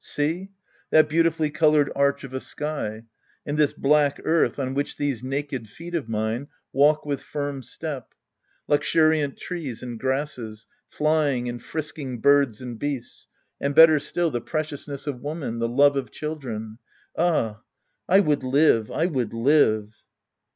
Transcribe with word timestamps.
See! 0.03 0.49
That 0.89 1.07
beauti 1.07 1.31
fully 1.31 1.49
colored 1.51 1.91
arch 1.95 2.23
of 2.23 2.33
a 2.33 2.39
sky! 2.39 3.03
And 3.45 3.55
this 3.55 3.71
black 3.73 4.19
earth 4.23 4.57
on 4.57 4.73
which 4.73 4.97
these 4.97 5.21
naked 5.21 5.69
feet 5.69 5.93
of 5.93 6.09
mine 6.09 6.47
walk 6.73 7.05
with 7.05 7.21
firm 7.21 7.61
step! 7.61 8.15
Luxuriant 8.67 9.37
trees 9.37 9.83
and 9.83 9.99
grasses, 9.99 10.65
flying 10.87 11.47
and 11.47 11.61
frisking 11.61 12.19
birds 12.19 12.63
and 12.63 12.79
beasts, 12.79 13.27
and 13.59 13.75
better 13.75 13.99
still, 13.99 14.31
the 14.31 14.41
preciousness 14.41 15.05
of 15.05 15.17
womg.n, 15.19 15.59
the 15.59 15.69
love 15.69 15.95
of 15.95 16.09
children,— 16.09 16.79
ah, 17.15 17.61
I 18.09 18.21
would 18.21 18.41
live, 18.41 18.89
I 18.89 19.05
would 19.05 19.29
liye 19.33 19.93